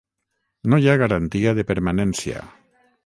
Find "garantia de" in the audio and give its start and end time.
1.01-1.67